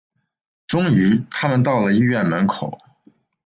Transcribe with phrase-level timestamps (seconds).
[0.65, 2.75] 终于他们到了医院门口